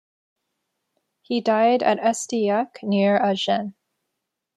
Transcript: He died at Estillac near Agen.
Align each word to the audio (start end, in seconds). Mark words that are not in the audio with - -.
He 1.21 1.41
died 1.41 1.83
at 1.83 1.99
Estillac 1.99 2.79
near 2.81 3.17
Agen. 3.17 3.75